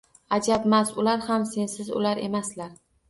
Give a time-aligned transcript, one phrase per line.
[0.37, 2.73] Ajabmas, ular ham sensiz— ular emaslar.